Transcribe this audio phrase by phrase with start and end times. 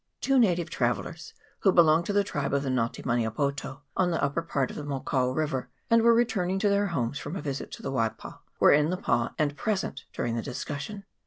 [0.19, 0.21] CHAP.
[0.21, 0.25] XXIV.] ROTU RUA.
[0.31, 4.09] 373 Two native travellers, who belonged to the tribe of the Nga te meniopoto, on
[4.09, 7.41] the upper part of the Mokau river, and were returning to their homes from a
[7.43, 11.03] visit to the Waipa, were in the pa, and pre sent during the discussion.